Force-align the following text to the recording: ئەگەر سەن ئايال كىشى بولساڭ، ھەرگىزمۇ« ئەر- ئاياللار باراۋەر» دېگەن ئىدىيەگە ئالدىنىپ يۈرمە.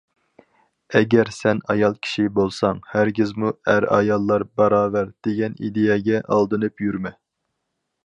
ئەگەر 0.99 1.29
سەن 1.39 1.61
ئايال 1.73 1.97
كىشى 2.07 2.25
بولساڭ، 2.39 2.81
ھەرگىزمۇ« 2.95 3.53
ئەر- 3.75 3.89
ئاياللار 3.99 4.49
باراۋەر» 4.63 5.15
دېگەن 5.29 5.61
ئىدىيەگە 5.65 6.27
ئالدىنىپ 6.35 6.87
يۈرمە. 6.89 7.19